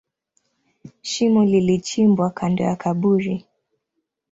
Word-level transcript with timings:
Shimo 1.01 1.43
lilichimbwa 1.45 2.29
kando 2.29 2.63
ya 2.63 2.75
kaburi. 2.75 3.45